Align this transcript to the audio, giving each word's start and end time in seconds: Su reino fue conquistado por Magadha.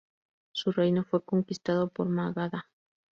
Su 0.51 0.71
reino 0.71 1.03
fue 1.03 1.23
conquistado 1.23 1.87
por 1.89 2.09
Magadha. 2.09 2.65